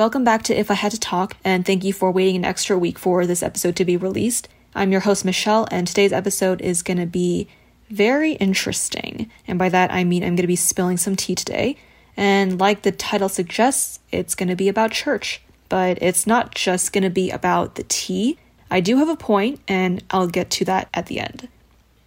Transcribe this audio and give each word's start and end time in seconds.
Welcome 0.00 0.24
back 0.24 0.44
to 0.44 0.58
If 0.58 0.70
I 0.70 0.74
Had 0.76 0.92
to 0.92 0.98
Talk, 0.98 1.36
and 1.44 1.66
thank 1.66 1.84
you 1.84 1.92
for 1.92 2.10
waiting 2.10 2.36
an 2.36 2.44
extra 2.46 2.78
week 2.78 2.98
for 2.98 3.26
this 3.26 3.42
episode 3.42 3.76
to 3.76 3.84
be 3.84 3.98
released. 3.98 4.48
I'm 4.74 4.92
your 4.92 5.02
host, 5.02 5.26
Michelle, 5.26 5.68
and 5.70 5.86
today's 5.86 6.10
episode 6.10 6.62
is 6.62 6.82
going 6.82 6.96
to 6.96 7.04
be 7.04 7.48
very 7.90 8.32
interesting. 8.32 9.30
And 9.46 9.58
by 9.58 9.68
that, 9.68 9.92
I 9.92 10.04
mean 10.04 10.22
I'm 10.22 10.36
going 10.36 10.44
to 10.44 10.46
be 10.46 10.56
spilling 10.56 10.96
some 10.96 11.16
tea 11.16 11.34
today. 11.34 11.76
And 12.16 12.58
like 12.58 12.80
the 12.80 12.92
title 12.92 13.28
suggests, 13.28 14.00
it's 14.10 14.34
going 14.34 14.48
to 14.48 14.56
be 14.56 14.70
about 14.70 14.92
church. 14.92 15.42
But 15.68 15.98
it's 16.00 16.26
not 16.26 16.54
just 16.54 16.94
going 16.94 17.04
to 17.04 17.10
be 17.10 17.30
about 17.30 17.74
the 17.74 17.84
tea. 17.86 18.38
I 18.70 18.80
do 18.80 18.96
have 18.96 19.10
a 19.10 19.16
point, 19.16 19.60
and 19.68 20.02
I'll 20.10 20.28
get 20.28 20.48
to 20.52 20.64
that 20.64 20.88
at 20.94 21.08
the 21.08 21.20
end. 21.20 21.46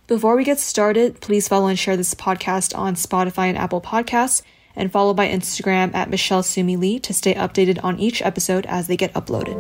Before 0.07 0.35
we 0.35 0.43
get 0.43 0.59
started, 0.59 1.21
please 1.21 1.47
follow 1.47 1.67
and 1.67 1.77
share 1.77 1.95
this 1.95 2.15
podcast 2.15 2.75
on 2.75 2.95
Spotify 2.95 3.49
and 3.49 3.57
Apple 3.57 3.81
Podcasts 3.81 4.41
and 4.75 4.91
follow 4.91 5.13
my 5.13 5.27
Instagram 5.27 5.93
at 5.93 6.09
Michelle 6.09 6.43
Sumi 6.43 6.75
Lee 6.75 6.99
to 6.99 7.13
stay 7.13 7.33
updated 7.33 7.83
on 7.83 7.99
each 7.99 8.21
episode 8.21 8.65
as 8.67 8.87
they 8.87 8.97
get 8.97 9.13
uploaded. 9.13 9.53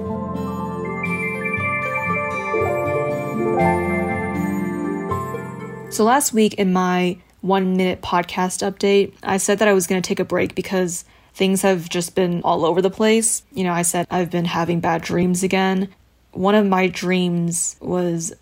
So, 5.93 6.03
last 6.03 6.33
week 6.33 6.55
in 6.55 6.73
my 6.73 7.17
one 7.41 7.77
minute 7.77 8.01
podcast 8.01 8.67
update, 8.67 9.13
I 9.21 9.37
said 9.37 9.59
that 9.59 9.67
I 9.67 9.73
was 9.73 9.85
going 9.85 10.01
to 10.01 10.07
take 10.07 10.19
a 10.19 10.25
break 10.25 10.55
because 10.55 11.05
things 11.33 11.61
have 11.61 11.89
just 11.89 12.15
been 12.15 12.41
all 12.41 12.65
over 12.65 12.81
the 12.81 12.89
place. 12.89 13.43
You 13.53 13.63
know, 13.63 13.73
I 13.73 13.81
said 13.83 14.07
I've 14.09 14.31
been 14.31 14.45
having 14.45 14.79
bad 14.79 15.01
dreams 15.01 15.43
again. 15.43 15.89
One 16.31 16.55
of 16.55 16.65
my 16.65 16.87
dreams 16.87 17.75
was 17.79 18.33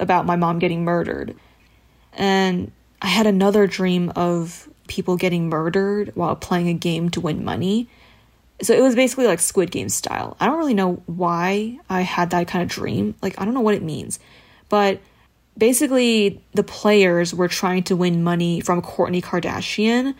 about 0.00 0.24
my 0.24 0.36
mom 0.36 0.58
getting 0.58 0.84
murdered. 0.84 1.36
And 2.14 2.72
I 3.02 3.08
had 3.08 3.26
another 3.26 3.66
dream 3.66 4.12
of 4.16 4.68
people 4.88 5.16
getting 5.16 5.48
murdered 5.48 6.12
while 6.14 6.36
playing 6.36 6.68
a 6.68 6.74
game 6.74 7.10
to 7.10 7.20
win 7.20 7.44
money. 7.44 7.88
So 8.62 8.74
it 8.74 8.82
was 8.82 8.94
basically 8.94 9.26
like 9.26 9.40
Squid 9.40 9.70
Game 9.70 9.88
style. 9.88 10.36
I 10.38 10.46
don't 10.46 10.58
really 10.58 10.74
know 10.74 11.02
why 11.06 11.78
I 11.90 12.02
had 12.02 12.30
that 12.30 12.48
kind 12.48 12.62
of 12.62 12.68
dream. 12.68 13.14
Like, 13.20 13.40
I 13.40 13.44
don't 13.44 13.54
know 13.54 13.60
what 13.60 13.74
it 13.74 13.82
means. 13.82 14.18
But 14.68 15.00
basically, 15.58 16.42
the 16.52 16.62
players 16.62 17.34
were 17.34 17.48
trying 17.48 17.82
to 17.84 17.96
win 17.96 18.22
money 18.22 18.60
from 18.60 18.82
Kourtney 18.82 19.22
Kardashian. 19.22 20.14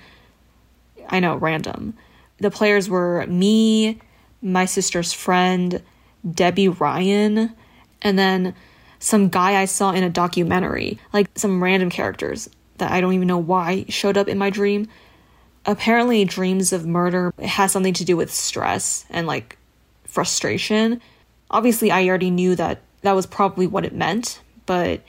I 1.09 1.21
know, 1.21 1.37
random. 1.37 1.95
The 2.39 2.51
players 2.51 2.89
were 2.89 3.27
me, 3.27 4.01
my 4.43 4.65
sister's 4.65 5.13
friend, 5.13 5.83
Debby 6.29 6.69
Ryan, 6.69 7.55
and 8.03 8.19
then 8.19 8.55
some 8.99 9.29
guy 9.29 9.61
I 9.61 9.67
saw 9.67 9.93
in 9.93 10.03
a 10.03 10.11
documentary. 10.11 10.99
Like 11.13 11.31
some 11.37 11.63
random 11.63 11.91
characters 11.91 12.49
that 12.79 12.91
I 12.91 13.01
don't 13.01 13.13
even 13.13 13.29
know 13.29 13.39
why 13.39 13.85
showed 13.89 14.17
up 14.17 14.29
in 14.29 14.39
my 14.39 14.51
dream. 14.51 14.89
Apparently, 15.67 16.25
dreams 16.25 16.73
of 16.73 16.87
murder 16.87 17.33
has 17.43 17.73
something 17.73 17.95
to 17.95 18.05
do 18.05 18.17
with 18.17 18.33
stress 18.33 19.07
and 19.09 19.27
like 19.27 19.57
frustration. 20.05 21.01
Obviously, 21.51 21.91
I 21.91 22.07
already 22.09 22.31
knew 22.31 22.55
that 22.57 22.81
that 23.03 23.13
was 23.13 23.27
probably 23.27 23.67
what 23.67 23.85
it 23.85 23.95
meant, 23.95 24.41
but 24.67 25.03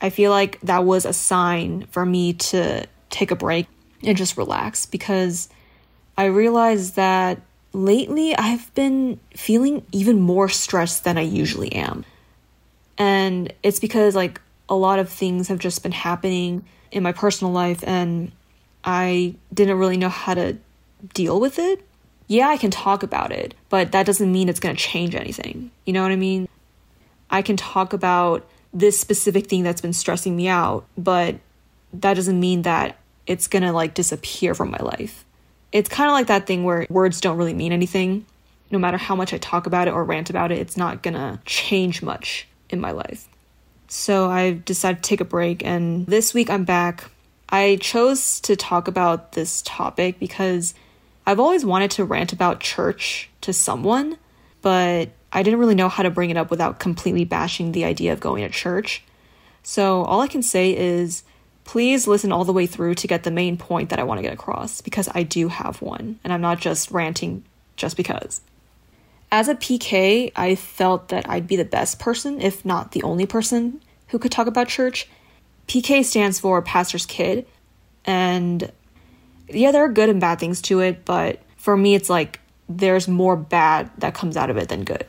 I 0.00 0.10
feel 0.10 0.30
like 0.30 0.60
that 0.62 0.84
was 0.84 1.04
a 1.04 1.12
sign 1.12 1.86
for 1.90 2.04
me 2.04 2.34
to 2.34 2.86
take 3.10 3.30
a 3.30 3.36
break 3.36 3.66
and 4.02 4.16
just 4.16 4.36
relax 4.36 4.86
because 4.86 5.48
I 6.18 6.26
realized 6.26 6.96
that 6.96 7.40
lately 7.72 8.34
I've 8.36 8.72
been 8.74 9.20
feeling 9.34 9.84
even 9.92 10.20
more 10.20 10.48
stressed 10.48 11.04
than 11.04 11.18
I 11.18 11.22
usually 11.22 11.72
am. 11.72 12.04
And 12.98 13.52
it's 13.62 13.80
because 13.80 14.14
like 14.14 14.40
a 14.68 14.74
lot 14.74 14.98
of 14.98 15.08
things 15.08 15.48
have 15.48 15.58
just 15.58 15.82
been 15.82 15.92
happening 15.92 16.64
in 16.96 17.02
my 17.02 17.12
personal 17.12 17.52
life 17.52 17.84
and 17.86 18.32
I 18.82 19.34
didn't 19.52 19.78
really 19.78 19.98
know 19.98 20.08
how 20.08 20.32
to 20.32 20.56
deal 21.12 21.38
with 21.38 21.58
it. 21.58 21.86
Yeah, 22.26 22.48
I 22.48 22.56
can 22.56 22.70
talk 22.70 23.02
about 23.02 23.32
it, 23.32 23.54
but 23.68 23.92
that 23.92 24.06
doesn't 24.06 24.32
mean 24.32 24.48
it's 24.48 24.60
going 24.60 24.74
to 24.74 24.82
change 24.82 25.14
anything. 25.14 25.70
You 25.84 25.92
know 25.92 26.02
what 26.02 26.10
I 26.10 26.16
mean? 26.16 26.48
I 27.30 27.42
can 27.42 27.56
talk 27.56 27.92
about 27.92 28.48
this 28.72 28.98
specific 28.98 29.46
thing 29.46 29.62
that's 29.62 29.82
been 29.82 29.92
stressing 29.92 30.34
me 30.34 30.48
out, 30.48 30.86
but 30.96 31.36
that 31.92 32.14
doesn't 32.14 32.40
mean 32.40 32.62
that 32.62 32.96
it's 33.26 33.46
going 33.46 33.62
to 33.62 33.72
like 33.72 33.92
disappear 33.92 34.54
from 34.54 34.70
my 34.70 34.78
life. 34.78 35.26
It's 35.72 35.90
kind 35.90 36.08
of 36.08 36.14
like 36.14 36.28
that 36.28 36.46
thing 36.46 36.64
where 36.64 36.86
words 36.88 37.20
don't 37.20 37.36
really 37.36 37.54
mean 37.54 37.72
anything. 37.72 38.24
No 38.70 38.78
matter 38.78 38.96
how 38.96 39.14
much 39.14 39.34
I 39.34 39.38
talk 39.38 39.66
about 39.66 39.86
it 39.86 39.92
or 39.92 40.02
rant 40.02 40.30
about 40.30 40.50
it, 40.50 40.58
it's 40.58 40.78
not 40.78 41.02
going 41.02 41.14
to 41.14 41.40
change 41.44 42.02
much 42.02 42.48
in 42.70 42.80
my 42.80 42.92
life. 42.92 43.28
So 43.88 44.30
I 44.30 44.52
decided 44.52 45.02
to 45.02 45.08
take 45.08 45.20
a 45.20 45.24
break, 45.24 45.64
and 45.64 46.06
this 46.06 46.34
week 46.34 46.50
I'm 46.50 46.64
back. 46.64 47.10
I 47.48 47.78
chose 47.80 48.40
to 48.40 48.56
talk 48.56 48.88
about 48.88 49.32
this 49.32 49.62
topic 49.62 50.18
because 50.18 50.74
I've 51.26 51.40
always 51.40 51.64
wanted 51.64 51.92
to 51.92 52.04
rant 52.04 52.32
about 52.32 52.60
church 52.60 53.30
to 53.42 53.52
someone, 53.52 54.18
but 54.62 55.10
I 55.32 55.42
didn't 55.42 55.60
really 55.60 55.74
know 55.74 55.88
how 55.88 56.02
to 56.02 56.10
bring 56.10 56.30
it 56.30 56.36
up 56.36 56.50
without 56.50 56.80
completely 56.80 57.24
bashing 57.24 57.72
the 57.72 57.84
idea 57.84 58.12
of 58.12 58.20
going 58.20 58.42
to 58.42 58.50
church. 58.50 59.02
So 59.62 60.02
all 60.02 60.20
I 60.20 60.28
can 60.28 60.42
say 60.42 60.76
is 60.76 61.22
please 61.64 62.06
listen 62.06 62.32
all 62.32 62.44
the 62.44 62.52
way 62.52 62.66
through 62.66 62.94
to 62.94 63.08
get 63.08 63.24
the 63.24 63.30
main 63.30 63.56
point 63.56 63.90
that 63.90 63.98
I 63.98 64.04
want 64.04 64.18
to 64.18 64.22
get 64.22 64.32
across 64.32 64.80
because 64.80 65.08
I 65.14 65.22
do 65.24 65.48
have 65.48 65.82
one, 65.82 66.18
and 66.24 66.32
I'm 66.32 66.40
not 66.40 66.60
just 66.60 66.90
ranting 66.90 67.44
just 67.76 67.96
because. 67.96 68.40
As 69.30 69.48
a 69.48 69.54
PK, 69.54 70.32
I 70.36 70.54
felt 70.54 71.08
that 71.08 71.28
I'd 71.28 71.46
be 71.46 71.56
the 71.56 71.64
best 71.64 71.98
person, 71.98 72.40
if 72.40 72.64
not 72.64 72.92
the 72.92 73.02
only 73.02 73.26
person, 73.26 73.82
who 74.08 74.18
could 74.18 74.30
talk 74.30 74.46
about 74.46 74.68
church. 74.68 75.08
PK 75.66 76.04
stands 76.04 76.38
for 76.38 76.62
Pastor's 76.62 77.06
Kid, 77.06 77.46
and 78.04 78.70
yeah, 79.48 79.72
there 79.72 79.84
are 79.84 79.88
good 79.88 80.08
and 80.08 80.20
bad 80.20 80.38
things 80.38 80.62
to 80.62 80.80
it, 80.80 81.04
but 81.04 81.40
for 81.56 81.76
me, 81.76 81.94
it's 81.94 82.08
like 82.08 82.40
there's 82.68 83.08
more 83.08 83.36
bad 83.36 83.90
that 83.98 84.14
comes 84.14 84.36
out 84.36 84.50
of 84.50 84.56
it 84.56 84.68
than 84.68 84.84
good. 84.84 85.06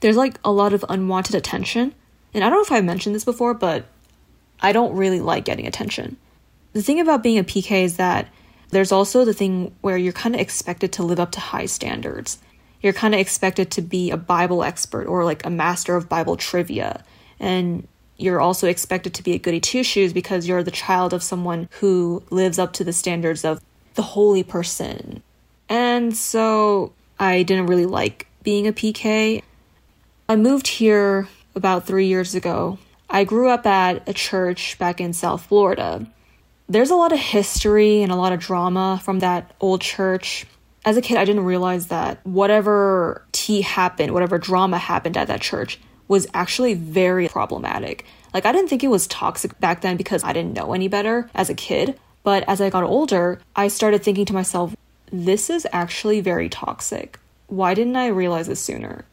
There's 0.00 0.16
like 0.16 0.38
a 0.44 0.52
lot 0.52 0.74
of 0.74 0.84
unwanted 0.88 1.34
attention, 1.34 1.94
and 2.34 2.44
I 2.44 2.50
don't 2.50 2.58
know 2.58 2.62
if 2.62 2.72
I've 2.72 2.84
mentioned 2.84 3.14
this 3.14 3.24
before, 3.24 3.54
but 3.54 3.86
I 4.60 4.72
don't 4.72 4.96
really 4.96 5.20
like 5.20 5.46
getting 5.46 5.66
attention. 5.66 6.18
The 6.74 6.82
thing 6.82 7.00
about 7.00 7.22
being 7.22 7.38
a 7.38 7.44
PK 7.44 7.84
is 7.84 7.96
that 7.96 8.28
there's 8.68 8.92
also 8.92 9.24
the 9.24 9.32
thing 9.32 9.74
where 9.80 9.96
you're 9.96 10.12
kind 10.12 10.34
of 10.34 10.40
expected 10.42 10.92
to 10.92 11.02
live 11.02 11.20
up 11.20 11.32
to 11.32 11.40
high 11.40 11.66
standards 11.66 12.38
you're 12.86 12.92
kind 12.92 13.14
of 13.14 13.20
expected 13.20 13.68
to 13.72 13.82
be 13.82 14.12
a 14.12 14.16
Bible 14.16 14.62
expert 14.62 15.08
or 15.08 15.24
like 15.24 15.44
a 15.44 15.50
master 15.50 15.96
of 15.96 16.08
Bible 16.08 16.36
trivia. 16.36 17.02
And 17.40 17.88
you're 18.16 18.40
also 18.40 18.68
expected 18.68 19.12
to 19.14 19.24
be 19.24 19.32
a 19.32 19.38
goody 19.38 19.58
two 19.58 19.82
shoes 19.82 20.12
because 20.12 20.46
you're 20.46 20.62
the 20.62 20.70
child 20.70 21.12
of 21.12 21.20
someone 21.20 21.68
who 21.80 22.22
lives 22.30 22.60
up 22.60 22.72
to 22.74 22.84
the 22.84 22.92
standards 22.92 23.44
of 23.44 23.60
the 23.94 24.02
holy 24.02 24.44
person. 24.44 25.20
And 25.68 26.16
so 26.16 26.92
I 27.18 27.42
didn't 27.42 27.66
really 27.66 27.86
like 27.86 28.28
being 28.44 28.68
a 28.68 28.72
PK. 28.72 29.42
I 30.28 30.36
moved 30.36 30.68
here 30.68 31.26
about 31.56 31.88
three 31.88 32.06
years 32.06 32.36
ago. 32.36 32.78
I 33.10 33.24
grew 33.24 33.48
up 33.48 33.66
at 33.66 34.08
a 34.08 34.12
church 34.12 34.78
back 34.78 35.00
in 35.00 35.12
South 35.12 35.44
Florida. 35.44 36.06
There's 36.68 36.90
a 36.90 36.96
lot 36.96 37.12
of 37.12 37.18
history 37.18 38.02
and 38.02 38.12
a 38.12 38.16
lot 38.16 38.32
of 38.32 38.38
drama 38.38 39.00
from 39.02 39.18
that 39.18 39.56
old 39.60 39.80
church 39.80 40.46
as 40.86 40.96
a 40.96 41.02
kid, 41.02 41.16
I 41.16 41.24
didn't 41.24 41.44
realize 41.44 41.88
that 41.88 42.24
whatever 42.24 43.26
tea 43.32 43.62
happened, 43.62 44.14
whatever 44.14 44.38
drama 44.38 44.78
happened 44.78 45.16
at 45.16 45.26
that 45.26 45.40
church 45.40 45.80
was 46.06 46.28
actually 46.32 46.74
very 46.74 47.28
problematic. 47.28 48.06
Like, 48.32 48.46
I 48.46 48.52
didn't 48.52 48.68
think 48.68 48.84
it 48.84 48.88
was 48.88 49.08
toxic 49.08 49.58
back 49.58 49.80
then 49.80 49.96
because 49.96 50.22
I 50.22 50.32
didn't 50.32 50.54
know 50.54 50.72
any 50.72 50.86
better 50.86 51.28
as 51.34 51.50
a 51.50 51.54
kid. 51.54 51.98
But 52.22 52.48
as 52.48 52.60
I 52.60 52.70
got 52.70 52.84
older, 52.84 53.40
I 53.56 53.66
started 53.66 54.04
thinking 54.04 54.26
to 54.26 54.32
myself, 54.32 54.76
this 55.10 55.50
is 55.50 55.66
actually 55.72 56.20
very 56.20 56.48
toxic. 56.48 57.18
Why 57.48 57.74
didn't 57.74 57.96
I 57.96 58.06
realize 58.06 58.46
this 58.46 58.60
sooner? 58.60 59.04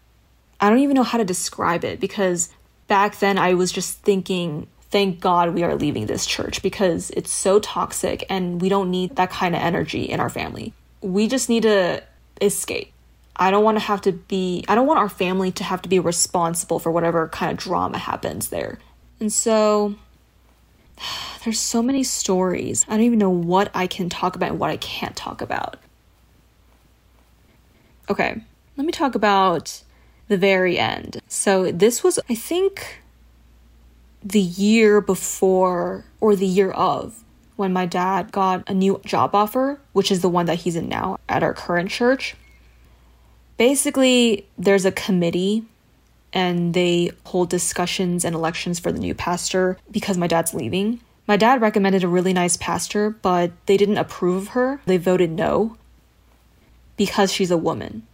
I 0.61 0.69
don't 0.69 0.79
even 0.79 0.95
know 0.95 1.03
how 1.03 1.17
to 1.17 1.25
describe 1.25 1.83
it 1.83 1.99
because 1.99 2.49
back 2.87 3.17
then 3.17 3.39
I 3.39 3.55
was 3.55 3.71
just 3.71 3.99
thinking, 3.99 4.67
thank 4.91 5.19
God 5.19 5.55
we 5.55 5.63
are 5.63 5.75
leaving 5.75 6.05
this 6.05 6.27
church 6.27 6.61
because 6.61 7.09
it's 7.11 7.31
so 7.31 7.59
toxic 7.59 8.25
and 8.29 8.61
we 8.61 8.69
don't 8.69 8.91
need 8.91 9.15
that 9.15 9.31
kind 9.31 9.55
of 9.55 9.61
energy 9.61 10.03
in 10.03 10.19
our 10.19 10.29
family 10.29 10.73
we 11.03 11.27
just 11.27 11.49
need 11.49 11.63
to 11.63 12.01
escape. 12.41 12.91
I 13.35 13.51
don't 13.51 13.63
want 13.63 13.77
to 13.77 13.83
have 13.83 14.01
to 14.01 14.11
be, 14.11 14.63
I 14.67 14.75
don't 14.75 14.87
want 14.87 14.99
our 14.99 15.09
family 15.09 15.51
to 15.53 15.63
have 15.63 15.81
to 15.83 15.89
be 15.89 15.99
responsible 15.99 16.79
for 16.79 16.91
whatever 16.91 17.27
kind 17.27 17.51
of 17.51 17.57
drama 17.57 17.97
happens 17.97 18.49
there. 18.49 18.79
And 19.19 19.31
so 19.31 19.95
there's 21.43 21.59
so 21.59 21.83
many 21.83 22.03
stories. 22.03 22.85
I 22.87 22.91
don't 22.91 23.05
even 23.05 23.19
know 23.19 23.29
what 23.29 23.69
I 23.73 23.87
can 23.87 24.09
talk 24.09 24.35
about 24.35 24.49
and 24.49 24.59
what 24.59 24.69
I 24.69 24.77
can't 24.77 25.15
talk 25.15 25.41
about. 25.41 25.77
Okay, 28.09 28.41
let 28.77 28.85
me 28.85 28.91
talk 28.91 29.15
about 29.15 29.81
the 30.27 30.37
very 30.37 30.77
end. 30.77 31.19
So 31.27 31.71
this 31.71 32.03
was, 32.03 32.19
I 32.29 32.35
think, 32.35 33.01
the 34.23 34.39
year 34.39 35.01
before 35.01 36.05
or 36.19 36.35
the 36.35 36.45
year 36.45 36.71
of 36.71 37.23
when 37.63 37.71
my 37.71 37.85
dad 37.85 38.29
got 38.33 38.69
a 38.69 38.73
new 38.73 38.99
job 39.05 39.33
offer, 39.33 39.79
which 39.93 40.11
is 40.11 40.19
the 40.19 40.27
one 40.27 40.47
that 40.47 40.59
he's 40.59 40.75
in 40.75 40.89
now 40.89 41.17
at 41.29 41.43
our 41.43 41.53
current 41.53 41.89
church. 41.89 42.35
Basically, 43.55 44.45
there's 44.57 44.83
a 44.83 44.91
committee 44.91 45.63
and 46.33 46.73
they 46.73 47.11
hold 47.23 47.49
discussions 47.49 48.25
and 48.25 48.35
elections 48.35 48.81
for 48.81 48.91
the 48.91 48.99
new 48.99 49.15
pastor 49.15 49.77
because 49.89 50.17
my 50.17 50.27
dad's 50.27 50.53
leaving. 50.53 50.99
My 51.25 51.37
dad 51.37 51.61
recommended 51.61 52.03
a 52.03 52.09
really 52.09 52.33
nice 52.33 52.57
pastor, 52.57 53.11
but 53.11 53.53
they 53.65 53.77
didn't 53.77 53.97
approve 53.97 54.41
of 54.41 54.47
her. 54.49 54.81
They 54.85 54.97
voted 54.97 55.31
no 55.31 55.77
because 56.97 57.31
she's 57.31 57.51
a 57.51 57.57
woman. 57.57 58.05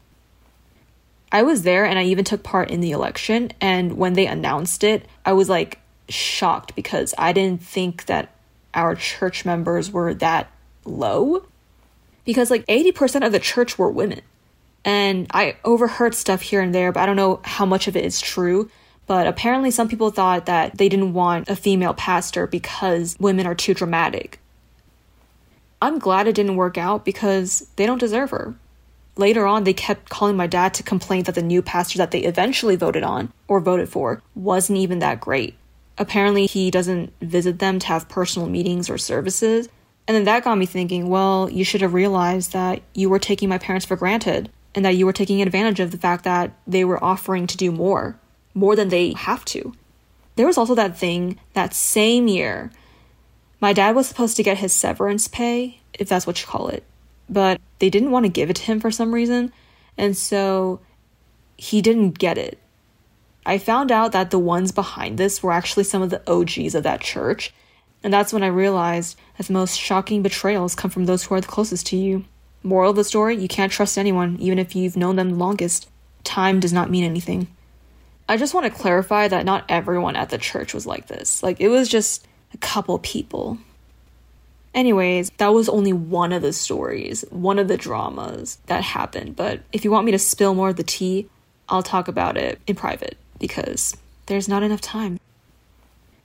I 1.31 1.41
was 1.41 1.63
there 1.63 1.85
and 1.85 1.97
I 1.97 2.03
even 2.03 2.23
took 2.23 2.43
part 2.43 2.69
in 2.69 2.81
the 2.81 2.91
election. 2.91 3.51
And 3.59 3.97
when 3.97 4.13
they 4.13 4.27
announced 4.27 4.83
it, 4.83 5.07
I 5.25 5.33
was 5.33 5.49
like 5.49 5.79
shocked 6.07 6.75
because 6.75 7.15
I 7.17 7.33
didn't 7.33 7.63
think 7.63 8.05
that 8.05 8.29
our 8.73 8.95
church 8.95 9.45
members 9.45 9.91
were 9.91 10.13
that 10.15 10.51
low. 10.85 11.45
Because 12.25 12.51
like 12.51 12.65
80% 12.67 13.25
of 13.25 13.31
the 13.31 13.39
church 13.39 13.77
were 13.77 13.89
women. 13.89 14.21
And 14.85 15.27
I 15.33 15.57
overheard 15.63 16.15
stuff 16.15 16.41
here 16.41 16.61
and 16.61 16.73
there, 16.73 16.91
but 16.91 17.01
I 17.01 17.05
don't 17.05 17.15
know 17.15 17.41
how 17.43 17.65
much 17.65 17.87
of 17.87 17.95
it 17.95 18.05
is 18.05 18.21
true. 18.21 18.69
But 19.07 19.27
apparently, 19.27 19.71
some 19.71 19.87
people 19.87 20.11
thought 20.11 20.45
that 20.45 20.77
they 20.77 20.87
didn't 20.87 21.13
want 21.13 21.49
a 21.49 21.55
female 21.55 21.95
pastor 21.95 22.45
because 22.45 23.17
women 23.19 23.47
are 23.47 23.55
too 23.55 23.73
dramatic. 23.73 24.39
I'm 25.81 25.97
glad 25.97 26.27
it 26.27 26.35
didn't 26.35 26.57
work 26.57 26.77
out 26.77 27.05
because 27.05 27.67
they 27.75 27.85
don't 27.85 27.97
deserve 27.97 28.29
her. 28.31 28.55
Later 29.15 29.45
on, 29.45 29.63
they 29.63 29.73
kept 29.73 30.09
calling 30.09 30.37
my 30.37 30.47
dad 30.47 30.73
to 30.75 30.83
complain 30.83 31.23
that 31.23 31.35
the 31.35 31.41
new 31.41 31.61
pastor 31.61 31.97
that 31.97 32.11
they 32.11 32.21
eventually 32.21 32.75
voted 32.75 33.03
on 33.03 33.33
or 33.47 33.59
voted 33.59 33.89
for 33.89 34.21
wasn't 34.35 34.77
even 34.77 34.99
that 34.99 35.19
great. 35.19 35.55
Apparently, 35.99 36.45
he 36.47 36.71
doesn't 36.71 37.13
visit 37.21 37.59
them 37.59 37.77
to 37.79 37.87
have 37.87 38.09
personal 38.09 38.49
meetings 38.49 38.89
or 38.89 38.97
services. 38.97 39.69
And 40.07 40.15
then 40.15 40.23
that 40.23 40.43
got 40.43 40.57
me 40.57 40.65
thinking, 40.65 41.09
well, 41.09 41.49
you 41.49 41.63
should 41.63 41.81
have 41.81 41.93
realized 41.93 42.53
that 42.53 42.81
you 42.95 43.09
were 43.09 43.19
taking 43.19 43.49
my 43.49 43.59
parents 43.59 43.85
for 43.85 43.95
granted 43.95 44.49
and 44.73 44.83
that 44.85 44.95
you 44.95 45.05
were 45.05 45.13
taking 45.13 45.41
advantage 45.41 45.79
of 45.79 45.91
the 45.91 45.97
fact 45.97 46.23
that 46.23 46.51
they 46.65 46.83
were 46.83 47.03
offering 47.03 47.45
to 47.47 47.57
do 47.57 47.71
more, 47.71 48.17
more 48.55 48.75
than 48.75 48.89
they 48.89 49.13
have 49.13 49.45
to. 49.45 49.73
There 50.35 50.47
was 50.47 50.57
also 50.57 50.73
that 50.75 50.97
thing 50.97 51.39
that 51.53 51.75
same 51.75 52.27
year, 52.27 52.71
my 53.59 53.73
dad 53.73 53.93
was 53.93 54.07
supposed 54.07 54.37
to 54.37 54.43
get 54.43 54.57
his 54.57 54.73
severance 54.73 55.27
pay, 55.27 55.81
if 55.93 56.07
that's 56.09 56.25
what 56.25 56.41
you 56.41 56.47
call 56.47 56.69
it 56.69 56.83
but 57.29 57.61
they 57.79 57.89
didn't 57.89 58.11
want 58.11 58.25
to 58.25 58.31
give 58.31 58.49
it 58.49 58.55
to 58.57 58.63
him 58.63 58.79
for 58.79 58.91
some 58.91 59.13
reason. 59.13 59.53
And 59.97 60.17
so 60.17 60.79
he 61.57 61.81
didn't 61.81 62.17
get 62.17 62.37
it. 62.37 62.57
I 63.49 63.57
found 63.57 63.91
out 63.91 64.11
that 64.11 64.29
the 64.29 64.37
ones 64.37 64.71
behind 64.71 65.17
this 65.17 65.41
were 65.41 65.51
actually 65.51 65.83
some 65.83 66.03
of 66.03 66.11
the 66.11 66.21
OGs 66.31 66.75
of 66.75 66.83
that 66.83 67.01
church. 67.01 67.51
And 68.03 68.13
that's 68.13 68.31
when 68.31 68.43
I 68.43 68.47
realized 68.47 69.17
that 69.37 69.47
the 69.47 69.53
most 69.53 69.75
shocking 69.75 70.21
betrayals 70.21 70.75
come 70.75 70.91
from 70.91 71.05
those 71.05 71.23
who 71.23 71.33
are 71.33 71.41
the 71.41 71.47
closest 71.47 71.87
to 71.87 71.97
you. 71.97 72.25
Moral 72.61 72.91
of 72.91 72.95
the 72.95 73.03
story 73.03 73.35
you 73.37 73.47
can't 73.47 73.71
trust 73.71 73.97
anyone, 73.97 74.37
even 74.39 74.59
if 74.59 74.75
you've 74.75 74.95
known 74.95 75.15
them 75.15 75.31
the 75.31 75.35
longest. 75.35 75.89
Time 76.23 76.59
does 76.59 76.71
not 76.71 76.91
mean 76.91 77.03
anything. 77.03 77.47
I 78.27 78.37
just 78.37 78.53
want 78.53 78.67
to 78.67 78.79
clarify 78.79 79.27
that 79.27 79.45
not 79.45 79.65
everyone 79.67 80.15
at 80.15 80.29
the 80.29 80.37
church 80.37 80.75
was 80.75 80.85
like 80.85 81.07
this. 81.07 81.41
Like, 81.41 81.59
it 81.59 81.69
was 81.69 81.89
just 81.89 82.27
a 82.53 82.57
couple 82.57 82.99
people. 82.99 83.57
Anyways, 84.75 85.31
that 85.37 85.55
was 85.55 85.69
only 85.69 85.91
one 85.91 86.33
of 86.33 86.43
the 86.43 86.53
stories, 86.53 87.25
one 87.31 87.57
of 87.57 87.67
the 87.67 87.77
dramas 87.77 88.59
that 88.67 88.83
happened. 88.83 89.35
But 89.35 89.61
if 89.73 89.83
you 89.83 89.89
want 89.89 90.05
me 90.05 90.11
to 90.11 90.19
spill 90.19 90.53
more 90.53 90.69
of 90.69 90.75
the 90.75 90.83
tea, 90.83 91.27
I'll 91.67 91.81
talk 91.81 92.07
about 92.07 92.37
it 92.37 92.61
in 92.67 92.75
private 92.75 93.17
because 93.39 93.95
there's 94.27 94.47
not 94.47 94.63
enough 94.63 94.81
time. 94.81 95.19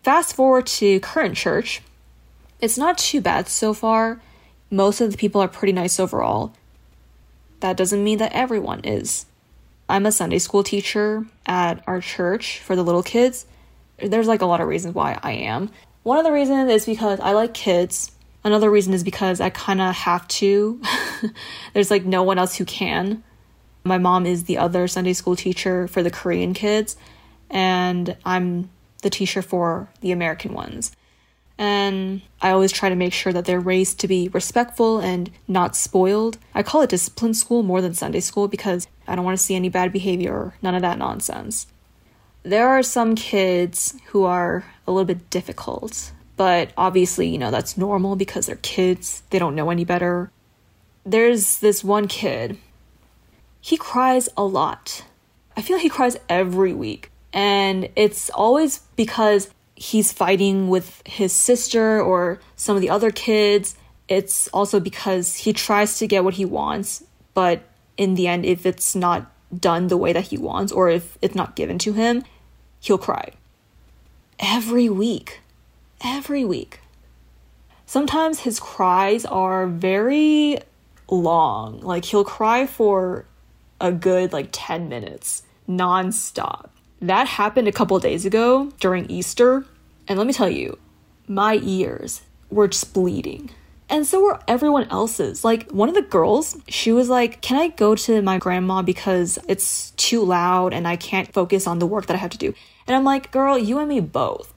Fast 0.03 0.35
forward 0.35 0.67
to 0.67 1.01
current 1.01 1.37
church. 1.37 1.83
It's 2.61 2.77
not 2.77 2.99
too 2.99 3.21
bad 3.21 3.49
so 3.49 3.73
far. 3.73 4.21
Most 4.71 5.01
of 5.01 5.11
the 5.11 5.17
people 5.17 5.41
are 5.41 5.49
pretty 5.49 5.73
nice 5.73 5.99
overall. 5.99 6.53
That 7.61 7.77
doesn't 7.77 8.05
mean 8.05 8.19
that 8.19 8.33
everyone 8.33 8.81
is. 8.85 9.27
I'm 9.89 10.07
a 10.07 10.13
Sunday 10.13 10.39
school 10.39 10.63
teacher 10.63 11.27
at 11.47 11.83
our 11.87 12.01
church 12.01 12.59
for 12.59 12.77
the 12.77 12.85
little 12.85 13.03
kids. 13.03 13.47
There's 13.99 14.29
like 14.29 14.43
a 14.43 14.47
lot 14.47 14.61
of 14.61 14.69
reasons 14.69 14.95
why 14.95 15.19
I 15.23 15.33
am. 15.33 15.71
One 16.03 16.19
of 16.19 16.25
the 16.25 16.33
reasons 16.33 16.71
is 16.71 16.85
because 16.85 17.21
I 17.21 17.33
like 17.33 17.55
kids 17.55 18.11
Another 18.45 18.71
reason 18.71 18.93
is 18.93 19.03
because 19.03 19.41
I 19.41 19.49
kind 19.49 19.81
of 19.81 19.95
have 19.95 20.29
to. 20.29 20.81
There's 21.73 21.91
like 21.91 22.05
no 22.05 22.23
one 22.23 22.39
else 22.39 22.55
who 22.55 22.67
can. 22.67 23.25
My 23.85 23.99
mom 23.99 24.27
is 24.27 24.45
the 24.45 24.59
other 24.59 24.89
Sunday 24.89 25.13
school 25.13 25.37
teacher 25.37 25.87
for 25.89 26.03
the 26.03 26.11
Korean 26.11 26.55
kids, 26.55 26.97
and 27.51 28.17
I'm 28.25 28.71
the 29.03 29.11
teacher 29.11 29.43
for 29.43 29.89
the 30.01 30.11
American 30.11 30.55
ones. 30.55 30.93
And 31.57 32.23
I 32.41 32.51
always 32.51 32.73
try 32.73 32.89
to 32.89 32.97
make 32.97 33.13
sure 33.13 33.33
that 33.33 33.45
they're 33.45 33.61
raised 33.61 34.01
to 34.01 34.09
be 34.09 34.29
respectful 34.29 34.99
and 34.99 35.31
not 35.47 35.77
spoiled. 35.77 36.39
I 36.55 36.63
call 36.63 36.81
it 36.83 36.91
discipline 36.91 37.35
school 37.35 37.63
more 37.63 37.81
than 37.81 37.95
Sunday 37.95 38.21
school 38.21 38.49
because 38.49 38.89
I 39.07 39.15
don't 39.15 39.25
want 39.25 39.39
to 39.39 39.45
see 39.45 39.55
any 39.55 39.69
bad 39.69 39.93
behavior 39.93 40.33
or 40.33 40.55
none 40.63 40.75
of 40.75 40.83
that 40.83 40.99
nonsense. 40.99 41.69
There 42.43 42.69
are 42.69 42.83
some 42.83 43.15
kids 43.15 43.95
who 44.07 44.25
are 44.25 44.65
a 44.87 44.91
little 44.91 45.05
bit 45.05 45.31
difficult 45.31 46.13
but 46.37 46.73
obviously, 46.77 47.29
you 47.29 47.39
know, 47.39 47.51
that's 47.51 47.79
normal 47.79 48.17
because 48.17 48.47
they're 48.47 48.57
kids, 48.57 49.23
they 49.31 49.39
don't 49.39 49.55
know 49.55 49.71
any 49.71 49.85
better. 49.85 50.31
There's 51.05 51.59
this 51.61 51.85
one 51.85 52.09
kid, 52.09 52.59
he 53.65 53.77
cries 53.77 54.29
a 54.37 54.45
lot. 54.45 55.05
I 55.57 55.63
feel 55.63 55.79
he 55.79 55.89
cries 55.89 56.17
every 56.29 56.73
week. 56.75 57.11
And 57.33 57.89
it's 57.97 58.29
always 58.31 58.81
because 58.97 59.51
he's 59.75 60.13
fighting 60.13 60.69
with 60.69 61.03
his 61.07 61.33
sister 61.33 62.01
or 62.01 62.41
some 62.57 62.77
of 62.77 62.83
the 62.83 62.91
other 62.91 63.11
kids. 63.11 63.77
It's 64.09 64.49
also 64.49 64.79
because 64.81 65.37
he 65.37 65.53
tries 65.53 65.99
to 65.99 66.07
get 66.07 66.25
what 66.25 66.35
he 66.35 66.45
wants, 66.45 67.05
but 67.33 67.63
in 67.97 68.15
the 68.15 68.29
end, 68.29 68.45
if 68.45 68.67
it's 68.67 68.95
not 68.95 69.33
done 69.59 69.89
the 69.89 69.97
way 69.97 70.13
that 70.13 70.29
he 70.29 70.37
wants 70.37 70.71
or 70.71 70.91
if 70.91 71.17
it's 71.23 71.35
not 71.35 71.57
given 71.57 71.79
to 71.79 71.93
him, 71.93 72.23
he'll 72.81 72.99
cry. 72.99 73.31
Every 74.39 74.89
week 74.89 75.41
every 76.05 76.45
week. 76.45 76.81
Sometimes 77.87 78.41
his 78.41 78.61
cries 78.61 79.25
are 79.25 79.67
very 79.67 80.59
long. 81.09 81.81
Like 81.81 82.05
he'll 82.05 82.25
cry 82.25 82.67
for 82.67 83.25
a 83.85 83.93
good 83.93 84.33
like 84.33 84.49
10 84.51 84.89
minutes 84.89 85.43
nonstop. 85.69 86.71
That 87.01 87.29
happened 87.29 87.69
a 87.69 87.73
couple 87.73 87.99
days 87.99 88.25
ago 88.25 88.73
during 88.81 89.11
Easter. 89.11 89.67
And 90.09 90.19
let 90.19 90.27
me 90.27 90.33
tell 90.33 90.49
you, 90.49 90.79
my 91.29 91.61
ears 91.63 92.23
were 92.51 92.69
just 92.69 92.95
bleeding. 92.95 93.51
And 93.91 94.07
so 94.07 94.23
were 94.23 94.41
everyone 94.49 94.89
else's. 94.89 95.45
Like, 95.45 95.71
one 95.71 95.91
of 95.91 95.95
the 95.95 96.03
girls, 96.03 96.57
she 96.67 96.91
was 96.91 97.11
like, 97.11 97.43
Can 97.43 97.59
I 97.59 97.69
go 97.69 97.95
to 97.95 98.23
my 98.23 98.39
grandma 98.39 98.81
because 98.81 99.39
it's 99.47 99.91
too 99.93 100.25
loud 100.25 100.73
and 100.73 100.89
I 100.89 100.97
can't 100.97 101.33
focus 101.33 101.67
on 101.67 101.79
the 101.79 101.87
work 101.87 102.07
that 102.07 102.15
I 102.15 102.19
have 102.19 102.31
to 102.31 102.39
do? 102.39 102.55
And 102.87 102.97
I'm 102.97 103.05
like, 103.05 103.31
Girl, 103.31 103.59
you 103.59 103.79
and 103.79 103.89
me 103.89 104.01
both 104.01 104.55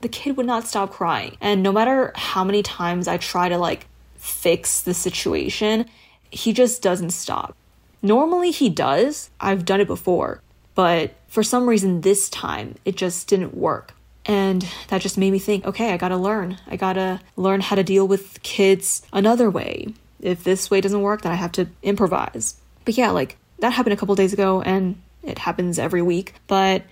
the 0.00 0.08
kid 0.08 0.36
would 0.36 0.46
not 0.46 0.66
stop 0.66 0.90
crying. 0.90 1.36
And 1.40 1.62
no 1.62 1.72
matter 1.72 2.12
how 2.14 2.44
many 2.44 2.62
times 2.62 3.06
I 3.06 3.18
try 3.18 3.48
to 3.48 3.58
like 3.58 3.86
fix 4.16 4.82
the 4.82 4.94
situation, 4.94 5.86
he 6.30 6.52
just 6.52 6.82
doesn't 6.82 7.10
stop. 7.10 7.56
Normally 8.02 8.50
he 8.50 8.68
does. 8.68 9.30
I've 9.40 9.64
done 9.64 9.80
it 9.80 9.86
before. 9.86 10.42
But 10.74 11.14
for 11.28 11.42
some 11.42 11.68
reason 11.68 12.00
this 12.00 12.28
time 12.28 12.76
it 12.84 12.96
just 12.96 13.28
didn't 13.28 13.56
work. 13.56 13.94
And 14.26 14.66
that 14.88 15.00
just 15.00 15.18
made 15.18 15.32
me 15.32 15.38
think, 15.38 15.64
okay, 15.64 15.92
I 15.92 15.96
gotta 15.96 16.16
learn. 16.16 16.58
I 16.66 16.76
gotta 16.76 17.20
learn 17.36 17.60
how 17.60 17.76
to 17.76 17.82
deal 17.82 18.06
with 18.06 18.42
kids 18.42 19.02
another 19.12 19.50
way. 19.50 19.94
If 20.20 20.44
this 20.44 20.70
way 20.70 20.80
doesn't 20.80 21.00
work, 21.00 21.22
then 21.22 21.32
I 21.32 21.36
have 21.36 21.52
to 21.52 21.68
improvise. 21.82 22.56
But 22.84 22.96
yeah, 22.96 23.10
like 23.10 23.36
that 23.58 23.72
happened 23.72 23.94
a 23.94 23.96
couple 23.96 24.14
days 24.14 24.32
ago 24.32 24.62
and 24.62 25.00
it 25.22 25.38
happens 25.38 25.78
every 25.78 26.02
week. 26.02 26.34
But 26.46 26.82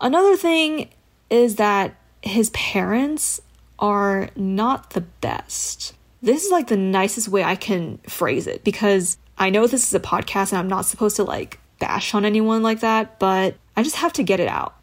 another 0.00 0.36
thing 0.36 0.90
is 1.30 1.56
that 1.56 1.94
his 2.22 2.50
parents 2.50 3.40
are 3.78 4.30
not 4.36 4.90
the 4.90 5.00
best. 5.00 5.94
This 6.26 6.44
is 6.44 6.50
like 6.50 6.66
the 6.66 6.76
nicest 6.76 7.28
way 7.28 7.44
I 7.44 7.54
can 7.54 7.98
phrase 8.08 8.48
it 8.48 8.64
because 8.64 9.16
I 9.38 9.48
know 9.48 9.68
this 9.68 9.86
is 9.86 9.94
a 9.94 10.00
podcast 10.00 10.50
and 10.50 10.58
I'm 10.58 10.66
not 10.66 10.84
supposed 10.84 11.14
to 11.16 11.22
like 11.22 11.60
bash 11.78 12.14
on 12.14 12.24
anyone 12.24 12.64
like 12.64 12.80
that, 12.80 13.20
but 13.20 13.54
I 13.76 13.84
just 13.84 13.94
have 13.94 14.12
to 14.14 14.24
get 14.24 14.40
it 14.40 14.48
out. 14.48 14.74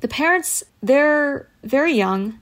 The 0.00 0.08
parents, 0.08 0.64
they're 0.82 1.50
very 1.64 1.92
young, 1.92 2.38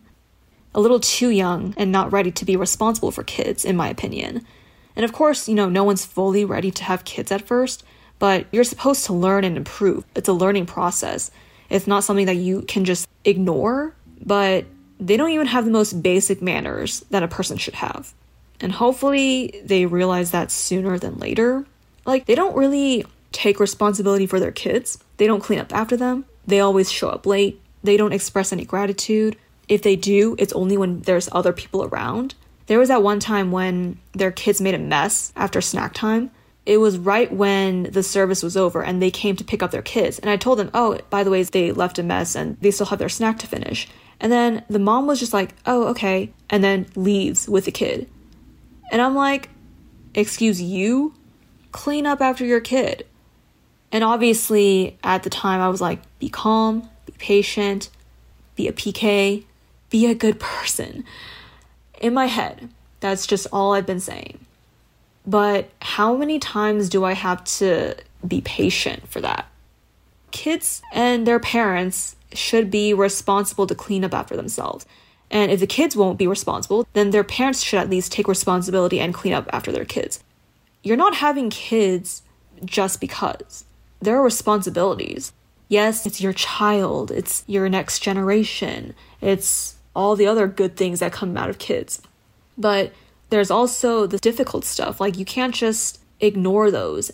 a 0.73 0.81
little 0.81 1.01
too 1.01 1.31
young, 1.31 1.75
and 1.77 1.91
not 1.91 2.13
ready 2.13 2.31
to 2.31 2.45
be 2.45 2.55
responsible 2.55 3.11
for 3.11 3.25
kids, 3.25 3.65
in 3.65 3.77
my 3.77 3.89
opinion. 3.89 4.47
And 4.95 5.05
of 5.05 5.13
course, 5.13 5.49
you 5.49 5.57
know, 5.57 5.69
no 5.69 5.83
one's 5.83 6.07
fully 6.07 6.45
ready 6.45 6.71
to 6.71 6.85
have 6.85 7.05
kids 7.05 7.33
at 7.33 7.43
first, 7.43 7.83
but 8.21 8.47
you're 8.53 8.63
supposed 8.63 9.05
to 9.07 9.13
learn 9.13 9.43
and 9.43 9.57
improve. 9.57 10.05
It's 10.15 10.29
a 10.29 10.33
learning 10.33 10.67
process. 10.67 11.33
It's 11.71 11.89
not 11.89 12.05
something 12.05 12.27
that 12.27 12.37
you 12.37 12.63
can 12.63 12.85
just 12.85 13.09
ignore 13.25 13.97
but 14.25 14.65
they 15.01 15.17
don't 15.17 15.31
even 15.31 15.47
have 15.47 15.65
the 15.65 15.71
most 15.71 16.03
basic 16.03 16.41
manners 16.41 17.05
that 17.11 17.23
a 17.23 17.29
person 17.29 17.57
should 17.57 17.75
have. 17.75 18.15
And 18.61 18.73
hopefully 18.73 19.61
they 19.65 19.87
realize 19.87 20.31
that 20.31 20.51
sooner 20.51 20.99
than 20.99 21.19
later. 21.19 21.67
Like, 22.05 22.27
they 22.27 22.35
don't 22.35 22.57
really 22.57 23.05
take 23.33 23.59
responsibility 23.59 24.27
for 24.27 24.39
their 24.39 24.53
kids, 24.53 24.99
they 25.17 25.27
don't 25.27 25.43
clean 25.43 25.59
up 25.59 25.75
after 25.75 25.97
them, 25.97 26.27
they 26.47 26.61
always 26.61 26.93
show 26.93 27.09
up 27.09 27.27
late, 27.27 27.61
they 27.83 27.97
don't 27.97 28.13
express 28.13 28.53
any 28.53 28.65
gratitude. 28.65 29.37
If 29.69 29.83
they 29.83 29.97
do, 29.97 30.37
it's 30.39 30.53
only 30.53 30.77
when 30.77 31.01
there's 31.01 31.29
other 31.33 31.53
people 31.53 31.85
around. 31.85 32.35
There 32.67 32.79
was 32.79 32.89
that 32.89 33.03
one 33.03 33.21
time 33.21 33.51
when 33.51 33.99
their 34.13 34.31
kids 34.31 34.61
made 34.61 34.75
a 34.75 34.79
mess 34.79 35.33
after 35.35 35.61
snack 35.61 35.95
time. 35.95 36.31
It 36.65 36.77
was 36.77 36.99
right 36.99 37.33
when 37.33 37.85
the 37.85 38.03
service 38.03 38.43
was 38.43 38.57
over 38.57 38.85
and 38.85 39.03
they 39.03 39.11
came 39.11 39.35
to 39.37 39.45
pick 39.45 39.63
up 39.63 39.73
their 39.73 39.83
kids. 39.83 40.19
And 40.21 40.31
I 40.31 40.37
told 40.37 40.59
them, 40.59 40.71
oh, 40.75 40.99
by 41.11 41.25
the 41.25 41.31
way, 41.31 41.43
they 41.43 41.73
left 41.73 41.99
a 41.99 42.03
mess 42.05 42.37
and 42.37 42.57
they 42.61 42.71
still 42.71 42.87
have 42.87 43.01
their 43.01 43.09
snack 43.09 43.39
to 43.41 43.49
finish. 43.49 43.89
And 44.23 44.31
then 44.31 44.65
the 44.71 44.79
mom 44.79 45.07
was 45.07 45.19
just 45.19 45.33
like, 45.33 45.53
oh, 45.67 45.89
okay. 45.89 46.33
And 46.49 46.63
then 46.63 46.87
leaves 46.95 47.49
with 47.49 47.65
the 47.65 47.73
kid. 47.73 48.09
And 48.93 49.03
I'm 49.03 49.17
like, 49.17 49.51
excuse 50.15 50.63
you? 50.63 51.13
Clean 51.73 52.07
up 52.07 52.21
after 52.21 52.47
your 52.47 52.61
kid. 52.61 53.05
And 53.91 54.05
obviously, 54.05 54.97
at 55.03 55.25
the 55.25 55.31
time, 55.31 55.61
I 55.61 55.69
was 55.69 55.81
like, 55.81 56.01
be 56.21 56.29
calm, 56.29 56.89
be 57.05 57.13
patient, 57.19 57.91
be 58.55 58.69
a 58.69 58.73
PK, 58.73 59.45
be 59.91 60.07
a 60.07 60.15
good 60.15 60.39
person. 60.39 61.05
In 62.01 62.15
my 62.15 62.27
head, 62.27 62.71
that's 63.01 63.27
just 63.27 63.49
all 63.53 63.75
I've 63.75 63.87
been 63.87 64.01
saying. 64.01 64.39
But 65.27 65.69
how 65.81 66.17
many 66.17 66.39
times 66.39 66.89
do 66.89 67.05
I 67.05 67.13
have 67.13 67.43
to 67.59 67.97
be 68.27 68.41
patient 68.41 69.09
for 69.09 69.21
that? 69.21 69.47
Kids 70.31 70.81
and 70.93 71.27
their 71.27 71.41
parents 71.41 72.15
should 72.37 72.71
be 72.71 72.95
responsible 72.95 73.67
to 73.67 73.75
clean 73.75 74.05
up 74.05 74.15
after 74.15 74.37
themselves. 74.37 74.87
And 75.31 75.51
if 75.51 75.61
the 75.61 75.67
kids 75.67 75.97
won't 75.97 76.19
be 76.19 76.27
responsible, 76.27 76.87
then 76.93 77.11
their 77.11 77.25
parents 77.25 77.63
should 77.63 77.79
at 77.79 77.89
least 77.89 78.13
take 78.13 78.29
responsibility 78.29 79.01
and 79.01 79.15
clean 79.15 79.33
up 79.33 79.49
after 79.53 79.73
their 79.73 79.87
kids. 79.87 80.23
You're 80.83 80.97
not 80.97 81.17
having 81.17 81.49
kids 81.49 82.23
just 82.65 83.01
because. 83.01 83.65
There 84.01 84.17
are 84.17 84.23
responsibilities. 84.23 85.33
Yes, 85.69 86.05
it's 86.05 86.21
your 86.21 86.35
child, 86.35 87.11
it's 87.11 87.45
your 87.47 87.69
next 87.69 88.01
generation, 88.01 88.95
it's 89.23 89.77
all 89.97 90.17
the 90.17 90.27
other 90.27 90.47
good 90.47 90.77
things 90.77 91.01
that 91.01 91.13
come 91.13 91.35
out 91.37 91.49
of 91.49 91.59
kids. 91.59 92.03
But 92.59 92.93
there's 93.31 93.51
also 93.51 94.07
the 94.07 94.19
difficult 94.19 94.67
stuff. 94.67 95.01
Like, 95.01 95.17
you 95.17 95.25
can't 95.25 95.55
just 95.55 96.01
ignore 96.21 96.71
those. 96.71 97.11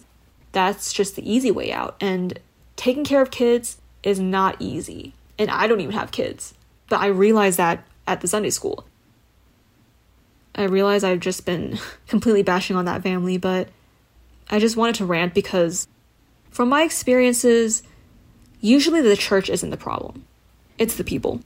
That's 0.51 0.93
just 0.93 1.15
the 1.15 1.31
easy 1.31 1.53
way 1.53 1.73
out. 1.73 1.97
And 2.01 2.41
taking 2.75 3.05
care 3.05 3.23
of 3.23 3.31
kids 3.31 3.77
is 4.03 4.21
not 4.21 4.57
easy. 4.59 5.15
And 5.39 5.51
I 5.51 5.67
don't 5.67 5.81
even 5.81 5.95
have 5.95 6.11
kids. 6.11 6.55
But 6.89 7.01
I 7.01 7.07
realize 7.07 7.57
that 7.57 7.85
at 8.07 8.21
the 8.21 8.29
Sunday 8.29 8.51
school. 8.51 8.85
I 10.55 10.65
realize 10.65 11.05
I've 11.05 11.21
just 11.21 11.47
been 11.47 11.79
completely 12.09 12.43
bashing 12.43 12.77
on 12.77 12.87
that 12.87 13.03
family, 13.03 13.39
but 13.39 13.69
I 14.51 14.59
just 14.59 14.77
wanted 14.77 14.97
to 14.97 15.07
rant 15.07 15.35
because, 15.35 15.87
from 16.51 16.69
my 16.69 16.83
experiences, 16.83 17.83
usually 18.61 19.03
the 19.03 19.17
church 19.17 19.51
isn't 19.51 19.71
the 19.71 19.77
problem, 19.77 20.25
it's 20.79 20.97
the 20.97 21.05
people. 21.05 21.41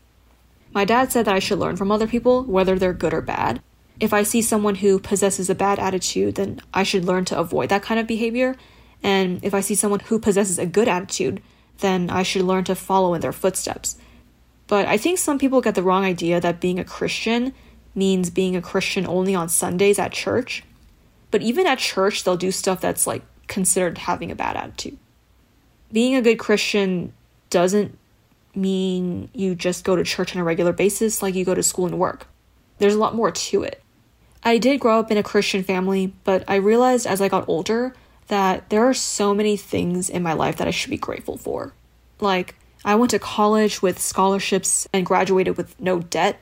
My 0.73 0.87
dad 0.87 1.13
said 1.13 1.27
that 1.27 1.35
I 1.35 1.41
should 1.41 1.59
learn 1.59 1.77
from 1.77 1.93
other 1.93 2.07
people, 2.07 2.45
whether 2.45 2.79
they're 2.79 2.95
good 2.95 3.13
or 3.13 3.21
bad. 3.21 3.61
If 4.01 4.15
I 4.15 4.23
see 4.23 4.41
someone 4.41 4.77
who 4.77 4.99
possesses 4.99 5.51
a 5.51 5.55
bad 5.55 5.79
attitude, 5.79 6.37
then 6.37 6.61
I 6.73 6.83
should 6.83 7.05
learn 7.05 7.27
to 7.27 7.39
avoid 7.39 7.69
that 7.69 7.83
kind 7.83 8.01
of 8.01 8.07
behavior. 8.07 8.57
And 9.03 9.45
if 9.45 9.53
I 9.53 9.61
see 9.61 9.75
someone 9.75 10.01
who 10.01 10.19
possesses 10.19 10.59
a 10.59 10.65
good 10.65 10.89
attitude, 10.89 11.43
then 11.79 12.11
I 12.11 12.23
should 12.23 12.43
learn 12.43 12.65
to 12.65 12.75
follow 12.75 13.15
in 13.15 13.21
their 13.21 13.33
footsteps. 13.33 13.97
But 14.67 14.87
I 14.87 14.97
think 14.97 15.19
some 15.19 15.39
people 15.39 15.61
get 15.61 15.75
the 15.75 15.83
wrong 15.83 16.05
idea 16.05 16.41
that 16.41 16.61
being 16.61 16.79
a 16.79 16.85
Christian 16.85 17.53
means 17.95 18.31
being 18.31 18.57
a 18.57 18.63
Christian 18.63 19.07
only 19.07 19.35
on 19.35 19.49
Sundays 19.49 19.99
at 19.99 20.13
church. 20.13 20.63
But 21.31 21.43
even 21.43 21.67
at 21.67 21.79
church, 21.79 22.25
they'll 22.25 22.37
do 22.37 22.51
stuff 22.51 22.81
that's 22.81 23.07
like 23.07 23.23
considered 23.49 23.99
having 23.99 24.31
a 24.31 24.35
bad 24.35 24.57
attitude. 24.57 24.99
Being 25.93 26.15
a 26.17 26.23
good 26.23 26.39
Christian 26.39 27.13
doesn't 27.51 27.99
mean 28.55 29.29
you 29.35 29.55
just 29.55 29.85
go 29.85 29.97
to 29.97 30.05
church 30.05 30.35
on 30.35 30.41
a 30.41 30.45
regular 30.45 30.73
basis 30.73 31.23
like 31.23 31.35
you 31.35 31.45
go 31.45 31.55
to 31.55 31.63
school 31.63 31.87
and 31.87 31.99
work. 31.99 32.27
There's 32.79 32.95
a 32.95 32.99
lot 32.99 33.15
more 33.15 33.31
to 33.31 33.63
it. 33.63 33.83
I 34.43 34.59
did 34.59 34.81
grow 34.81 34.99
up 34.99 35.11
in 35.11 35.19
a 35.19 35.23
Christian 35.23 35.63
family, 35.63 36.15
but 36.25 36.45
I 36.49 36.57
realized 36.57 37.07
as 37.07 37.21
I 37.21 37.29
got 37.29 37.49
older 37.49 37.95
that 38.29 38.71
there 38.71 38.89
are 38.89 38.95
so 38.95 39.35
many 39.35 39.57
things 39.57 40.09
in 40.09 40.23
my 40.23 40.33
life 40.33 40.57
that 40.57 40.69
I 40.69 40.71
should 40.71 40.91
be 40.91 40.97
grateful 40.97 41.37
for. 41.37 41.73
Like, 42.21 42.55
I 42.85 42.95
went 42.95 43.11
to 43.11 43.19
college 43.19 43.83
with 43.83 44.01
scholarships 44.01 44.89
and 44.93 45.07
graduated 45.07 45.57
with 45.57 45.79
no 45.81 46.01
debt. 46.01 46.41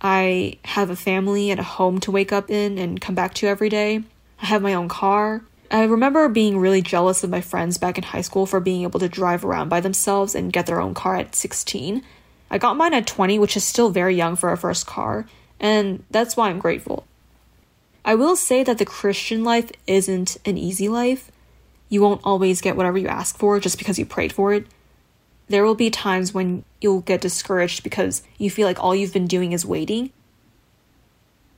I 0.00 0.58
have 0.64 0.90
a 0.90 0.96
family 0.96 1.50
and 1.50 1.60
a 1.60 1.64
home 1.64 2.00
to 2.00 2.10
wake 2.10 2.32
up 2.32 2.50
in 2.50 2.78
and 2.78 3.00
come 3.00 3.14
back 3.14 3.34
to 3.34 3.46
every 3.46 3.68
day. 3.68 4.02
I 4.40 4.46
have 4.46 4.62
my 4.62 4.74
own 4.74 4.88
car. 4.88 5.42
I 5.70 5.84
remember 5.84 6.28
being 6.28 6.58
really 6.58 6.82
jealous 6.82 7.24
of 7.24 7.30
my 7.30 7.40
friends 7.40 7.78
back 7.78 7.98
in 7.98 8.04
high 8.04 8.20
school 8.20 8.46
for 8.46 8.60
being 8.60 8.82
able 8.82 9.00
to 9.00 9.08
drive 9.08 9.44
around 9.44 9.68
by 9.68 9.80
themselves 9.80 10.34
and 10.34 10.52
get 10.52 10.66
their 10.66 10.80
own 10.80 10.94
car 10.94 11.16
at 11.16 11.34
16. 11.34 12.02
I 12.50 12.58
got 12.58 12.76
mine 12.76 12.94
at 12.94 13.06
20, 13.06 13.38
which 13.38 13.56
is 13.56 13.64
still 13.64 13.90
very 13.90 14.14
young 14.14 14.36
for 14.36 14.52
a 14.52 14.56
first 14.56 14.86
car, 14.86 15.26
and 15.58 16.04
that's 16.10 16.36
why 16.36 16.50
I'm 16.50 16.58
grateful. 16.58 17.06
I 18.04 18.14
will 18.14 18.36
say 18.36 18.62
that 18.62 18.78
the 18.78 18.84
Christian 18.84 19.44
life 19.44 19.70
isn't 19.86 20.36
an 20.44 20.58
easy 20.58 20.88
life. 20.88 21.30
You 21.88 22.02
won't 22.02 22.20
always 22.24 22.60
get 22.60 22.76
whatever 22.76 22.98
you 22.98 23.08
ask 23.08 23.38
for 23.38 23.58
just 23.60 23.78
because 23.78 23.98
you 23.98 24.06
prayed 24.06 24.32
for 24.32 24.52
it 24.52 24.66
there 25.48 25.64
will 25.64 25.74
be 25.74 25.90
times 25.90 26.32
when 26.32 26.64
you'll 26.80 27.00
get 27.00 27.20
discouraged 27.20 27.82
because 27.82 28.22
you 28.38 28.50
feel 28.50 28.66
like 28.66 28.82
all 28.82 28.94
you've 28.94 29.12
been 29.12 29.26
doing 29.26 29.52
is 29.52 29.66
waiting. 29.66 30.10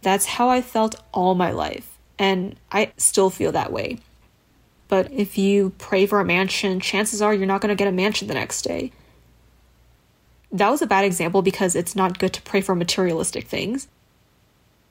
That's 0.03 0.26
how 0.26 0.49
I 0.49 0.62
felt 0.62 1.00
all 1.12 1.35
my 1.35 1.50
life, 1.50 1.99
and 2.19 2.57
I 2.71 2.93
still 2.97 3.31
feel 3.31 3.53
that 3.53 3.73
way. 3.73 3.99
But 4.88 5.11
if 5.12 5.37
you 5.37 5.73
pray 5.79 6.07
for 6.07 6.21
a 6.21 6.25
mansion, 6.25 6.81
chances 6.81 7.21
are 7.21 7.35
you're 7.35 7.47
not 7.47 7.61
going 7.61 7.75
to 7.75 7.79
get 7.79 7.88
a 7.88 7.93
mansion 7.93 8.29
the 8.29 8.35
next 8.35 8.62
day. 8.62 8.93
That 10.53 10.71
was 10.71 10.81
a 10.81 10.87
bad 10.87 11.05
example 11.05 11.43
because 11.43 11.75
it's 11.75 11.97
not 11.97 12.21
good 12.21 12.33
to 12.35 12.43
pray 12.43 12.61
for 12.61 12.75
materialistic 12.75 13.47
things. 13.47 13.88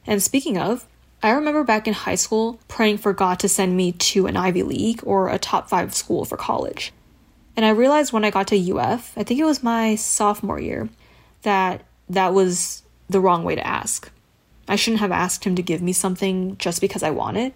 And 0.05 0.21
speaking 0.21 0.57
of, 0.57 0.85
I 1.25 1.31
remember 1.31 1.63
back 1.63 1.87
in 1.87 1.95
high 1.95 2.15
school 2.15 2.59
praying 2.67 2.99
for 2.99 3.11
God 3.11 3.39
to 3.39 3.49
send 3.49 3.75
me 3.75 3.93
to 3.93 4.27
an 4.27 4.37
Ivy 4.37 4.61
League 4.61 5.01
or 5.03 5.29
a 5.29 5.39
top 5.39 5.67
five 5.67 5.95
school 5.95 6.23
for 6.23 6.37
college. 6.37 6.93
And 7.55 7.65
I 7.65 7.69
realized 7.69 8.13
when 8.13 8.23
I 8.23 8.29
got 8.29 8.47
to 8.49 8.77
UF, 8.77 9.11
I 9.17 9.23
think 9.23 9.39
it 9.39 9.43
was 9.43 9.63
my 9.63 9.95
sophomore 9.95 10.59
year, 10.59 10.87
that 11.41 11.81
that 12.09 12.35
was 12.35 12.83
the 13.09 13.19
wrong 13.19 13.43
way 13.43 13.55
to 13.55 13.65
ask. 13.65 14.11
I 14.67 14.75
shouldn't 14.75 14.99
have 14.99 15.11
asked 15.11 15.45
him 15.45 15.55
to 15.55 15.63
give 15.63 15.81
me 15.81 15.93
something 15.93 16.57
just 16.57 16.79
because 16.79 17.01
I 17.01 17.09
want 17.09 17.37
it. 17.37 17.55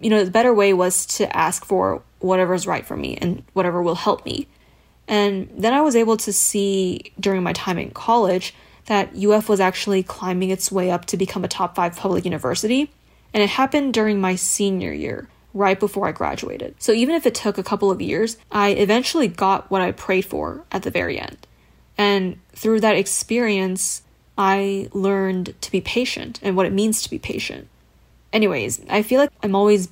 You 0.00 0.08
know, 0.08 0.24
the 0.24 0.30
better 0.30 0.54
way 0.54 0.72
was 0.72 1.04
to 1.18 1.36
ask 1.36 1.66
for 1.66 2.02
whatever's 2.20 2.66
right 2.66 2.86
for 2.86 2.96
me 2.96 3.18
and 3.20 3.42
whatever 3.52 3.82
will 3.82 3.96
help 3.96 4.24
me. 4.24 4.46
And 5.06 5.50
then 5.58 5.74
I 5.74 5.82
was 5.82 5.94
able 5.94 6.16
to 6.16 6.32
see 6.32 7.12
during 7.20 7.42
my 7.42 7.52
time 7.52 7.76
in 7.76 7.90
college 7.90 8.54
that 8.86 9.14
UF 9.14 9.50
was 9.50 9.60
actually 9.60 10.02
climbing 10.02 10.48
its 10.48 10.72
way 10.72 10.90
up 10.90 11.04
to 11.06 11.18
become 11.18 11.44
a 11.44 11.48
top 11.48 11.76
five 11.76 11.96
public 11.96 12.24
university. 12.24 12.90
And 13.32 13.42
it 13.42 13.50
happened 13.50 13.94
during 13.94 14.20
my 14.20 14.34
senior 14.34 14.92
year 14.92 15.28
right 15.52 15.78
before 15.78 16.06
I 16.08 16.12
graduated. 16.12 16.74
So 16.78 16.92
even 16.92 17.14
if 17.14 17.26
it 17.26 17.34
took 17.34 17.58
a 17.58 17.62
couple 17.62 17.90
of 17.90 18.00
years, 18.00 18.36
I 18.50 18.70
eventually 18.70 19.28
got 19.28 19.70
what 19.70 19.82
I 19.82 19.92
prayed 19.92 20.24
for 20.24 20.64
at 20.70 20.82
the 20.82 20.90
very 20.90 21.18
end. 21.18 21.46
And 21.98 22.38
through 22.52 22.80
that 22.80 22.96
experience, 22.96 24.02
I 24.38 24.88
learned 24.92 25.54
to 25.60 25.70
be 25.70 25.80
patient 25.80 26.40
and 26.42 26.56
what 26.56 26.66
it 26.66 26.72
means 26.72 27.02
to 27.02 27.10
be 27.10 27.18
patient. 27.18 27.68
Anyways, 28.32 28.80
I 28.88 29.02
feel 29.02 29.20
like 29.20 29.30
I'm 29.42 29.54
always 29.54 29.88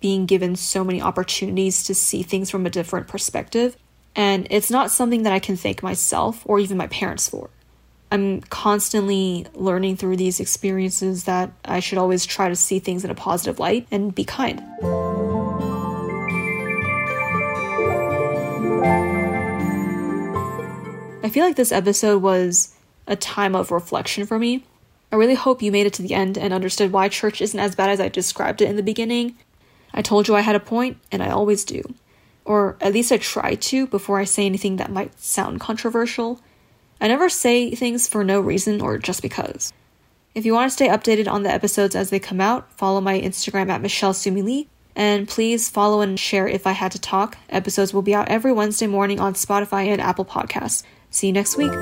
being 0.00 0.26
given 0.26 0.56
so 0.56 0.82
many 0.82 1.02
opportunities 1.02 1.82
to 1.84 1.94
see 1.94 2.22
things 2.22 2.50
from 2.50 2.64
a 2.64 2.70
different 2.70 3.08
perspective, 3.08 3.76
and 4.16 4.46
it's 4.50 4.70
not 4.70 4.90
something 4.90 5.24
that 5.24 5.32
I 5.32 5.38
can 5.38 5.56
thank 5.56 5.82
myself 5.82 6.42
or 6.46 6.58
even 6.58 6.78
my 6.78 6.86
parents 6.86 7.28
for. 7.28 7.50
I'm 8.12 8.40
constantly 8.42 9.46
learning 9.54 9.96
through 9.96 10.16
these 10.16 10.40
experiences 10.40 11.24
that 11.24 11.52
I 11.64 11.78
should 11.78 11.98
always 11.98 12.26
try 12.26 12.48
to 12.48 12.56
see 12.56 12.80
things 12.80 13.04
in 13.04 13.10
a 13.10 13.14
positive 13.14 13.60
light 13.60 13.86
and 13.90 14.12
be 14.14 14.24
kind. 14.24 14.60
I 21.22 21.28
feel 21.32 21.44
like 21.44 21.54
this 21.54 21.70
episode 21.70 22.22
was 22.22 22.74
a 23.06 23.14
time 23.14 23.54
of 23.54 23.70
reflection 23.70 24.26
for 24.26 24.38
me. 24.38 24.64
I 25.12 25.16
really 25.16 25.34
hope 25.34 25.62
you 25.62 25.70
made 25.70 25.86
it 25.86 25.92
to 25.94 26.02
the 26.02 26.14
end 26.14 26.36
and 26.36 26.52
understood 26.52 26.90
why 26.90 27.08
church 27.08 27.40
isn't 27.40 27.58
as 27.58 27.76
bad 27.76 27.90
as 27.90 28.00
I 28.00 28.08
described 28.08 28.60
it 28.60 28.68
in 28.68 28.74
the 28.74 28.82
beginning. 28.82 29.36
I 29.94 30.02
told 30.02 30.26
you 30.26 30.34
I 30.34 30.40
had 30.40 30.56
a 30.56 30.60
point, 30.60 30.98
and 31.12 31.22
I 31.22 31.30
always 31.30 31.64
do. 31.64 31.82
Or 32.44 32.76
at 32.80 32.92
least 32.92 33.12
I 33.12 33.18
try 33.18 33.54
to 33.54 33.86
before 33.86 34.18
I 34.18 34.24
say 34.24 34.46
anything 34.46 34.76
that 34.76 34.90
might 34.90 35.20
sound 35.20 35.60
controversial. 35.60 36.40
I 37.00 37.08
never 37.08 37.28
say 37.28 37.74
things 37.74 38.08
for 38.08 38.24
no 38.24 38.40
reason 38.40 38.80
or 38.80 38.98
just 38.98 39.22
because. 39.22 39.72
If 40.34 40.44
you 40.44 40.52
want 40.52 40.70
to 40.70 40.74
stay 40.74 40.88
updated 40.88 41.28
on 41.28 41.42
the 41.42 41.50
episodes 41.50 41.96
as 41.96 42.10
they 42.10 42.20
come 42.20 42.40
out, 42.40 42.72
follow 42.72 43.00
my 43.00 43.20
Instagram 43.20 43.68
at 43.68 43.82
Michelle 43.82 44.14
Sumi 44.14 44.42
Lee. 44.42 44.68
And 44.94 45.28
please 45.28 45.70
follow 45.70 46.00
and 46.02 46.18
share 46.18 46.46
if 46.46 46.66
I 46.66 46.72
had 46.72 46.92
to 46.92 47.00
talk. 47.00 47.38
Episodes 47.48 47.94
will 47.94 48.02
be 48.02 48.14
out 48.14 48.28
every 48.28 48.52
Wednesday 48.52 48.86
morning 48.86 49.18
on 49.18 49.34
Spotify 49.34 49.86
and 49.86 50.00
Apple 50.00 50.24
Podcasts. 50.24 50.82
See 51.10 51.28
you 51.28 51.32
next 51.32 51.56
week. 51.56 51.72